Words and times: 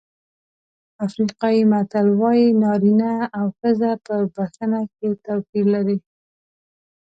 افریقایي 1.05 1.61
متل 1.71 2.07
وایي 2.21 2.47
نارینه 2.63 3.13
او 3.37 3.45
ښځه 3.57 3.91
په 4.05 4.15
بښنه 4.35 4.81
کې 4.95 5.07
توپیر 5.25 5.65
لري. 5.75 5.97